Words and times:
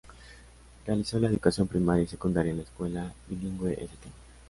Realizó 0.87 1.19
la 1.19 1.27
educación 1.27 1.67
primaria 1.67 2.05
y 2.05 2.07
secundaria 2.07 2.49
en 2.49 2.57
la 2.57 2.63
escuela 2.63 3.13
bilingüe 3.29 3.73
St. 3.73 4.07